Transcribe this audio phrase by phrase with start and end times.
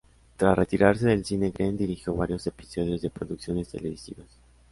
[0.35, 4.25] Tras retirarse del cine, Green dirigió varios episodios de producciones televisivas.